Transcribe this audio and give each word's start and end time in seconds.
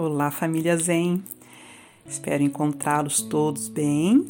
Olá, 0.00 0.30
família 0.30 0.76
Zen. 0.76 1.24
Espero 2.06 2.40
encontrá-los 2.40 3.20
todos 3.20 3.66
bem. 3.66 4.28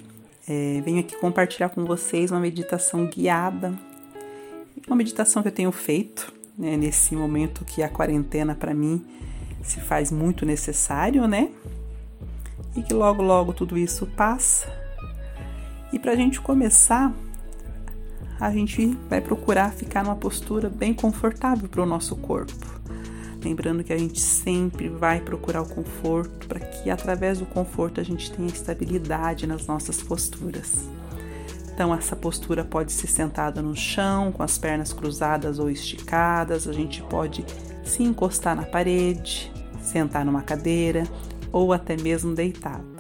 É, 0.49 0.81
venho 0.83 1.01
aqui 1.01 1.15
compartilhar 1.19 1.69
com 1.69 1.85
vocês 1.85 2.31
uma 2.31 2.41
meditação 2.41 3.05
guiada, 3.05 3.79
uma 4.87 4.97
meditação 4.97 5.43
que 5.43 5.49
eu 5.49 5.53
tenho 5.53 5.71
feito 5.71 6.33
né, 6.57 6.75
nesse 6.79 7.15
momento 7.15 7.67
que 7.67 7.83
a 7.83 7.89
quarentena 7.91 8.55
para 8.55 8.73
mim 8.73 9.05
se 9.63 9.79
faz 9.79 10.11
muito 10.11 10.47
necessário, 10.47 11.29
né? 11.29 11.51
E 12.75 12.83
que 12.83 12.95
logo, 12.95 13.23
logo 13.23 13.53
tudo 13.53 13.77
isso 13.77 14.07
passa. 14.07 14.67
E 15.93 15.99
para 15.99 16.13
a 16.13 16.17
gente 16.17 16.41
começar, 16.41 17.13
a 18.41 18.51
gente 18.51 18.87
vai 19.11 19.21
procurar 19.21 19.71
ficar 19.75 20.03
numa 20.03 20.17
postura 20.17 20.71
bem 20.71 20.95
confortável 20.95 21.69
para 21.69 21.83
o 21.83 21.87
nosso 21.87 22.17
corpo 22.17 22.79
Lembrando 23.43 23.85
que 23.85 23.93
a 23.93 23.99
gente 23.99 24.21
sempre 24.21 24.89
vai 24.89 25.21
procurar 25.21 25.63
o 25.63 25.69
conforto 25.69 26.49
para 26.49 26.61
que 26.61 26.91
através 26.91 27.39
do 27.39 27.47
conforto 27.47 28.01
a 28.01 28.05
gente 28.05 28.33
tenha 28.33 28.49
estabilidade 28.49 29.47
nas 29.47 29.67
nossas 29.67 30.03
posturas. 30.03 30.89
Então, 31.73 31.95
essa 31.95 32.17
postura 32.17 32.65
pode 32.65 32.91
ser 32.91 33.07
sentada 33.07 33.63
no 33.63 33.77
chão, 33.77 34.33
com 34.33 34.43
as 34.43 34.59
pernas 34.59 34.93
cruzadas 34.93 35.61
ou 35.61 35.71
esticadas, 35.71 36.67
a 36.67 36.73
gente 36.73 37.01
pode 37.05 37.45
se 37.85 38.03
encostar 38.03 38.57
na 38.57 38.65
parede, 38.65 39.53
sentar 39.81 40.25
numa 40.25 40.43
cadeira 40.43 41.05
ou 41.53 41.73
até 41.73 41.97
mesmo 41.97 42.35
deitado. 42.35 42.99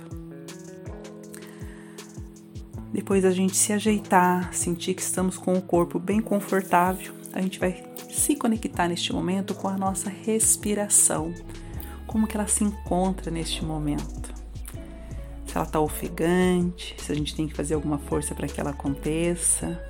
Depois 2.92 3.24
a 3.24 3.32
gente 3.32 3.56
se 3.56 3.72
ajeitar, 3.72 4.54
sentir 4.54 4.94
que 4.94 5.02
estamos 5.02 5.36
com 5.36 5.54
o 5.54 5.60
corpo 5.62 5.98
bem 5.98 6.20
confortável, 6.20 7.12
a 7.32 7.40
gente 7.40 7.58
vai 7.58 7.87
se 8.18 8.36
conectar 8.36 8.88
neste 8.88 9.12
momento 9.12 9.54
com 9.54 9.68
a 9.68 9.76
nossa 9.76 10.10
respiração. 10.10 11.32
Como 12.06 12.26
que 12.26 12.36
ela 12.36 12.46
se 12.46 12.64
encontra 12.64 13.30
neste 13.30 13.64
momento? 13.64 14.34
Se 15.46 15.56
ela 15.56 15.64
está 15.64 15.80
ofegante, 15.80 16.94
se 16.98 17.12
a 17.12 17.14
gente 17.14 17.34
tem 17.34 17.46
que 17.46 17.54
fazer 17.54 17.74
alguma 17.74 17.98
força 17.98 18.34
para 18.34 18.46
que 18.46 18.60
ela 18.60 18.70
aconteça. 18.70 19.82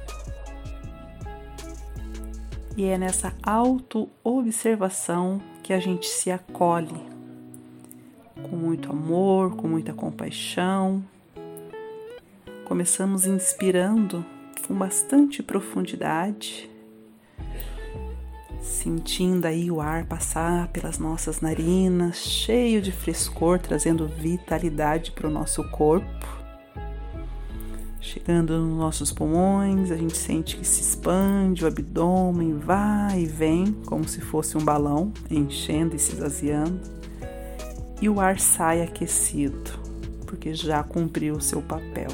E 2.77 2.85
é 2.85 2.97
nessa 2.97 3.35
auto-observação 3.43 5.41
que 5.63 5.73
a 5.73 5.81
gente 5.81 6.07
se 6.07 6.31
acolhe 6.31 7.09
com 8.49 8.57
muito 8.57 8.91
amor, 8.91 9.57
com 9.57 9.67
muita 9.67 9.93
compaixão. 9.93 11.05
Começamos 12.65 13.27
inspirando 13.27 14.25
com 14.67 14.75
bastante 14.75 15.43
profundidade 15.43 16.71
sentindo 18.79 19.45
aí 19.47 19.71
o 19.71 19.81
ar 19.81 20.05
passar 20.05 20.69
pelas 20.69 20.99
nossas 20.99 21.41
narinas, 21.41 22.17
cheio 22.17 22.81
de 22.81 22.93
frescor, 22.93 23.59
trazendo 23.59 24.07
vitalidade 24.07 25.11
para 25.11 25.27
o 25.27 25.31
nosso 25.31 25.69
corpo. 25.71 26.39
Chegando 28.01 28.59
nos 28.59 28.79
nossos 28.79 29.13
pulmões, 29.13 29.91
a 29.91 29.97
gente 29.97 30.17
sente 30.17 30.57
que 30.57 30.67
se 30.67 30.81
expande, 30.81 31.65
o 31.65 31.67
abdômen 31.67 32.59
vai 32.59 33.23
e 33.23 33.27
vem, 33.27 33.73
como 33.85 34.09
se 34.09 34.21
fosse 34.21 34.57
um 34.57 34.65
balão, 34.65 35.13
enchendo 35.29 35.97
e 35.97 35.99
se 35.99 36.13
esvaziando. 36.13 36.81
E 38.01 38.09
o 38.09 38.21
ar 38.21 38.39
sai 38.39 38.83
aquecido, 38.83 39.73
porque 40.25 40.55
já 40.55 40.85
cumpriu 40.85 41.35
o 41.35 41.41
seu 41.41 41.61
papel. 41.61 42.11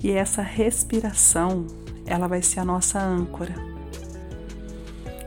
E 0.00 0.12
essa 0.12 0.40
respiração, 0.40 1.66
ela 2.06 2.28
vai 2.28 2.40
ser 2.42 2.60
a 2.60 2.64
nossa 2.64 3.00
âncora 3.00 3.71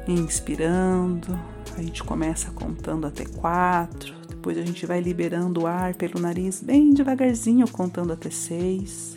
Inspirando, 0.08 1.40
a 1.76 1.82
gente 1.82 2.04
começa 2.04 2.52
contando 2.52 3.08
até 3.08 3.26
quatro, 3.26 4.14
depois 4.30 4.58
a 4.58 4.62
gente 4.62 4.86
vai 4.86 5.02
liberando 5.02 5.64
o 5.64 5.68
ar 5.68 5.96
pelo 5.96 6.20
nariz 6.20 6.62
bem 6.62 6.94
devagarzinho, 6.94 7.68
contando 7.68 8.14
até 8.14 8.30
seis. 8.30 9.16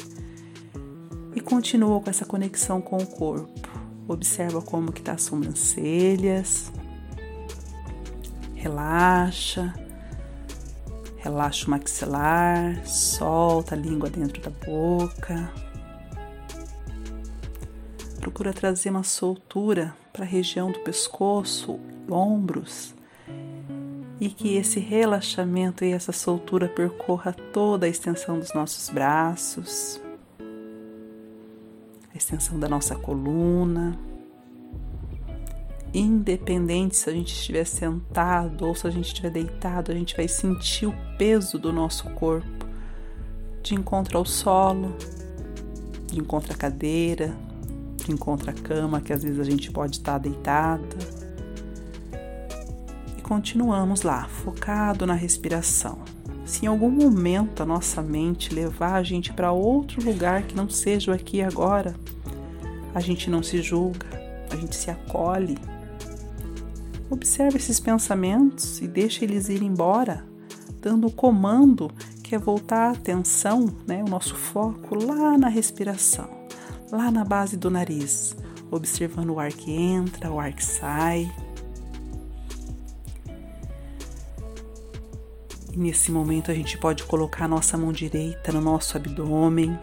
E 1.36 1.40
continua 1.40 2.00
com 2.00 2.08
essa 2.08 2.24
conexão 2.24 2.80
com 2.80 2.96
o 2.96 3.06
corpo. 3.06 3.68
Observa 4.08 4.62
como 4.62 4.90
que 4.90 5.02
tá 5.02 5.12
as 5.12 5.22
sobrancelhas. 5.22 6.72
Relaxa. 8.54 9.74
Relaxa 11.18 11.66
o 11.66 11.70
maxilar, 11.70 12.86
solta 12.86 13.74
a 13.74 13.78
língua 13.78 14.08
dentro 14.08 14.40
da 14.40 14.50
boca. 14.50 15.52
Procura 18.38 18.54
trazer 18.54 18.90
uma 18.90 19.02
soltura 19.02 19.96
para 20.12 20.22
a 20.22 20.28
região 20.28 20.70
do 20.70 20.78
pescoço, 20.78 21.80
ombros, 22.08 22.94
e 24.20 24.28
que 24.28 24.54
esse 24.54 24.78
relaxamento 24.78 25.84
e 25.84 25.90
essa 25.90 26.12
soltura 26.12 26.68
percorra 26.68 27.32
toda 27.32 27.86
a 27.86 27.88
extensão 27.88 28.38
dos 28.38 28.54
nossos 28.54 28.90
braços, 28.90 30.00
a 32.14 32.16
extensão 32.16 32.60
da 32.60 32.68
nossa 32.68 32.94
coluna. 32.94 33.98
Independente 35.92 36.96
se 36.96 37.10
a 37.10 37.12
gente 37.12 37.34
estiver 37.34 37.64
sentado 37.64 38.68
ou 38.68 38.74
se 38.76 38.86
a 38.86 38.90
gente 38.90 39.06
estiver 39.06 39.30
deitado, 39.30 39.90
a 39.90 39.94
gente 39.96 40.16
vai 40.16 40.28
sentir 40.28 40.86
o 40.86 40.94
peso 41.18 41.58
do 41.58 41.72
nosso 41.72 42.08
corpo 42.10 42.68
de 43.64 43.74
encontro 43.74 44.16
ao 44.16 44.24
solo, 44.24 44.94
de 46.06 46.20
encontro 46.20 46.52
à 46.52 46.56
cadeira, 46.56 47.36
encontra 48.12 48.50
a 48.50 48.54
cama, 48.54 49.00
que 49.00 49.12
às 49.12 49.22
vezes 49.22 49.38
a 49.38 49.44
gente 49.44 49.70
pode 49.70 49.96
estar 49.96 50.18
deitada. 50.18 50.96
E 53.16 53.22
continuamos 53.22 54.02
lá, 54.02 54.28
focado 54.28 55.06
na 55.06 55.14
respiração. 55.14 55.98
Se 56.44 56.64
em 56.64 56.68
algum 56.68 56.90
momento 56.90 57.62
a 57.62 57.66
nossa 57.66 58.00
mente 58.00 58.54
levar 58.54 58.94
a 58.94 59.02
gente 59.02 59.32
para 59.32 59.52
outro 59.52 60.02
lugar 60.02 60.44
que 60.44 60.56
não 60.56 60.68
seja 60.68 61.10
o 61.10 61.14
aqui 61.14 61.38
e 61.38 61.42
agora, 61.42 61.94
a 62.94 63.00
gente 63.00 63.28
não 63.28 63.42
se 63.42 63.60
julga, 63.60 64.06
a 64.50 64.56
gente 64.56 64.74
se 64.74 64.90
acolhe. 64.90 65.58
Observe 67.10 67.58
esses 67.58 67.78
pensamentos 67.78 68.80
e 68.80 68.88
deixa 68.88 69.24
eles 69.24 69.48
ir 69.48 69.62
embora, 69.62 70.24
dando 70.80 71.06
o 71.06 71.12
comando 71.12 71.90
que 72.22 72.34
é 72.34 72.38
voltar 72.38 72.88
a 72.88 72.92
atenção, 72.92 73.66
né, 73.86 74.02
o 74.04 74.08
nosso 74.10 74.34
foco 74.34 74.94
lá 74.94 75.36
na 75.36 75.48
respiração 75.48 76.37
lá 76.90 77.10
na 77.10 77.24
base 77.24 77.56
do 77.56 77.70
nariz, 77.70 78.36
observando 78.70 79.30
o 79.30 79.40
ar 79.40 79.52
que 79.52 79.70
entra, 79.70 80.30
o 80.30 80.40
ar 80.40 80.52
que 80.52 80.64
sai. 80.64 81.30
E 85.72 85.76
nesse 85.76 86.10
momento 86.10 86.50
a 86.50 86.54
gente 86.54 86.78
pode 86.78 87.04
colocar 87.04 87.44
a 87.44 87.48
nossa 87.48 87.76
mão 87.76 87.92
direita 87.92 88.52
no 88.52 88.60
nosso 88.60 88.96
abdômen, 88.96 89.78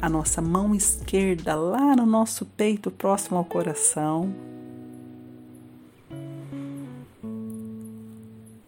a 0.00 0.08
nossa 0.08 0.40
mão 0.40 0.74
esquerda 0.74 1.54
lá 1.54 1.94
no 1.96 2.06
nosso 2.06 2.44
peito, 2.44 2.90
próximo 2.90 3.36
ao 3.36 3.44
coração. 3.44 4.34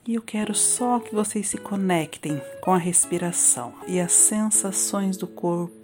E 0.06 0.14
eu 0.14 0.20
quero 0.20 0.54
só 0.54 0.98
que 0.98 1.14
vocês 1.14 1.48
se 1.48 1.56
conectem 1.56 2.42
com 2.60 2.72
a 2.72 2.78
respiração 2.78 3.72
e 3.86 3.98
as 4.00 4.12
sensações 4.12 5.16
do 5.16 5.26
corpo 5.26 5.81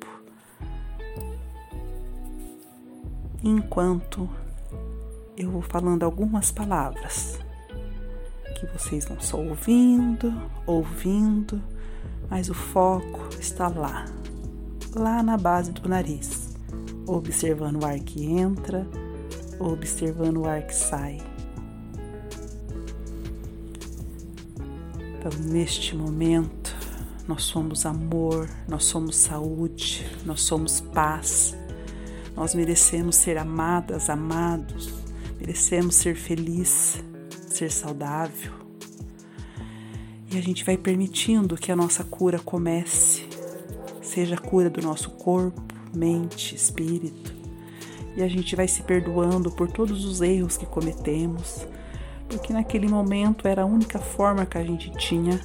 enquanto 3.42 4.28
eu 5.36 5.50
vou 5.50 5.62
falando 5.62 6.02
algumas 6.02 6.50
palavras 6.50 7.38
que 8.58 8.66
vocês 8.66 9.04
vão 9.04 9.20
só 9.20 9.38
ouvindo, 9.38 10.34
ouvindo, 10.66 11.62
mas 12.28 12.50
o 12.50 12.54
foco 12.54 13.28
está 13.38 13.68
lá, 13.68 14.04
lá 14.94 15.22
na 15.22 15.36
base 15.36 15.70
do 15.72 15.88
nariz, 15.88 16.56
observando 17.06 17.82
o 17.82 17.86
ar 17.86 17.98
que 18.00 18.24
entra, 18.24 18.86
observando 19.60 20.38
o 20.38 20.48
ar 20.48 20.62
que 20.62 20.74
sai. 20.74 21.18
Então, 25.18 25.32
neste 25.40 25.96
momento, 25.96 26.76
nós 27.26 27.44
somos 27.44 27.84
amor, 27.84 28.48
nós 28.66 28.84
somos 28.84 29.16
saúde, 29.16 30.06
nós 30.24 30.42
somos 30.42 30.80
paz, 30.80 31.56
nós 32.38 32.54
merecemos 32.54 33.16
ser 33.16 33.36
amadas, 33.36 34.08
amados, 34.08 34.94
merecemos 35.40 35.96
ser 35.96 36.14
feliz, 36.14 37.02
ser 37.48 37.68
saudável. 37.68 38.52
E 40.30 40.38
a 40.38 40.40
gente 40.40 40.64
vai 40.64 40.76
permitindo 40.76 41.56
que 41.56 41.72
a 41.72 41.74
nossa 41.74 42.04
cura 42.04 42.38
comece, 42.38 43.26
seja 44.00 44.36
a 44.36 44.38
cura 44.38 44.70
do 44.70 44.80
nosso 44.80 45.10
corpo, 45.10 45.60
mente, 45.92 46.54
espírito. 46.54 47.34
E 48.16 48.22
a 48.22 48.28
gente 48.28 48.54
vai 48.54 48.68
se 48.68 48.84
perdoando 48.84 49.50
por 49.50 49.68
todos 49.68 50.04
os 50.04 50.20
erros 50.20 50.56
que 50.56 50.64
cometemos, 50.64 51.66
porque 52.28 52.52
naquele 52.52 52.86
momento 52.86 53.48
era 53.48 53.62
a 53.62 53.66
única 53.66 53.98
forma 53.98 54.46
que 54.46 54.56
a 54.56 54.62
gente 54.62 54.92
tinha 54.92 55.40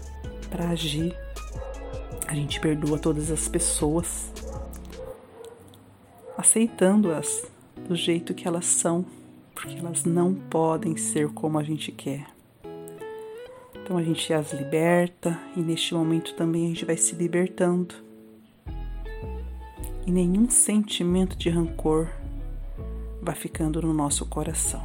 para 0.48 0.70
agir. 0.70 1.12
A 2.28 2.36
gente 2.36 2.60
perdoa 2.60 3.00
todas 3.00 3.32
as 3.32 3.48
pessoas, 3.48 4.32
aceitando-as 6.44 7.50
do 7.88 7.96
jeito 7.96 8.34
que 8.34 8.46
elas 8.46 8.66
são, 8.66 9.06
porque 9.56 9.78
elas 9.80 10.04
não 10.04 10.34
podem 10.34 10.98
ser 10.98 11.30
como 11.30 11.58
a 11.58 11.64
gente 11.64 11.90
quer. 11.90 12.28
Então 13.74 13.98
a 13.98 14.04
gente 14.04 14.32
as 14.34 14.52
liberta 14.52 15.40
e 15.56 15.62
neste 15.62 15.94
momento 15.94 16.34
também 16.36 16.66
a 16.66 16.68
gente 16.68 16.84
vai 16.84 16.98
se 16.98 17.16
libertando. 17.16 17.96
E 20.06 20.12
nenhum 20.12 20.50
sentimento 20.50 21.38
de 21.38 21.50
rancor 21.50 22.10
vai 23.22 23.36
ficando 23.36 23.82
no 23.82 23.94
nosso 23.94 24.26
coração. 24.26 24.82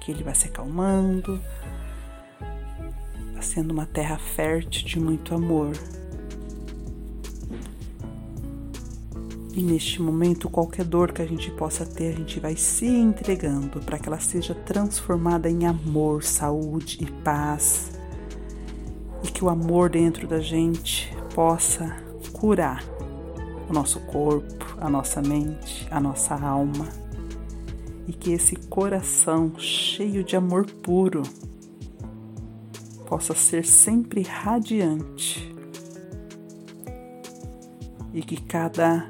Que 0.00 0.10
ele 0.10 0.24
vai 0.24 0.34
se 0.34 0.48
acalmando, 0.48 1.38
sendo 3.42 3.72
uma 3.72 3.84
terra 3.84 4.16
fértil 4.16 4.86
de 4.86 4.98
muito 4.98 5.34
amor. 5.34 5.72
E 9.52 9.62
neste 9.62 10.00
momento, 10.00 10.48
qualquer 10.48 10.84
dor 10.84 11.12
que 11.12 11.20
a 11.20 11.26
gente 11.26 11.50
possa 11.50 11.84
ter, 11.84 12.14
a 12.14 12.16
gente 12.16 12.38
vai 12.38 12.54
se 12.54 12.86
entregando 12.86 13.80
para 13.80 13.98
que 13.98 14.08
ela 14.08 14.20
seja 14.20 14.54
transformada 14.54 15.50
em 15.50 15.66
amor, 15.66 16.22
saúde 16.22 16.98
e 17.00 17.06
paz. 17.22 17.90
E 19.24 19.28
que 19.28 19.44
o 19.44 19.48
amor 19.48 19.90
dentro 19.90 20.28
da 20.28 20.38
gente 20.38 21.12
possa 21.34 21.96
curar 22.32 22.84
o 23.68 23.72
nosso 23.72 23.98
corpo, 24.00 24.64
a 24.78 24.88
nossa 24.88 25.20
mente, 25.20 25.86
a 25.90 26.00
nossa 26.00 26.34
alma. 26.34 26.88
E 28.06 28.12
que 28.12 28.32
esse 28.32 28.54
coração 28.54 29.52
cheio 29.58 30.22
de 30.22 30.36
amor 30.36 30.64
puro 30.64 31.22
possa 33.06 33.34
ser 33.34 33.64
sempre 33.64 34.22
radiante. 34.22 35.52
E 38.14 38.22
que 38.22 38.40
cada 38.40 39.08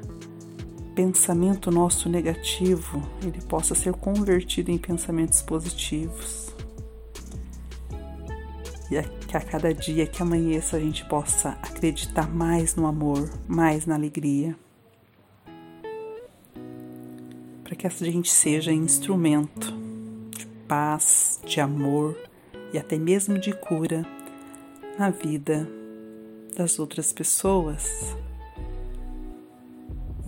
pensamento 1.01 1.71
nosso 1.71 2.07
negativo 2.07 3.01
ele 3.23 3.41
possa 3.41 3.73
ser 3.73 3.91
convertido 3.93 4.69
em 4.69 4.77
pensamentos 4.77 5.41
positivos. 5.41 6.53
E 8.91 9.01
que 9.27 9.35
a 9.35 9.41
cada 9.41 9.73
dia 9.73 10.05
que 10.05 10.21
amanheça 10.21 10.77
a 10.77 10.79
gente 10.79 11.03
possa 11.05 11.57
acreditar 11.63 12.29
mais 12.31 12.75
no 12.75 12.85
amor, 12.85 13.27
mais 13.47 13.87
na 13.87 13.95
alegria. 13.95 14.55
Para 17.63 17.75
que 17.75 17.87
a 17.87 17.89
gente 17.89 18.29
seja 18.29 18.71
instrumento 18.71 19.73
de 20.29 20.45
paz, 20.67 21.41
de 21.43 21.59
amor 21.59 22.15
e 22.71 22.77
até 22.77 22.99
mesmo 22.99 23.39
de 23.39 23.53
cura 23.53 24.05
na 24.99 25.09
vida 25.09 25.67
das 26.55 26.77
outras 26.77 27.11
pessoas 27.11 28.15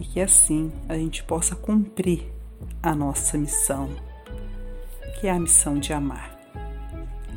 e 0.04 0.06
que 0.06 0.20
assim 0.20 0.70
a 0.90 0.96
gente 0.96 1.24
possa 1.24 1.56
cumprir 1.56 2.30
a 2.82 2.94
nossa 2.94 3.38
missão, 3.38 3.90
que 5.18 5.28
é 5.28 5.32
a 5.32 5.40
missão 5.40 5.80
de 5.80 5.94
amar. 5.94 6.38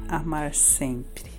Amar 0.09 0.53
sempre. 0.53 1.36